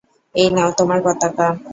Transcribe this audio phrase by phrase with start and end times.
[0.35, 1.47] এই নাও তোমার পতাকা।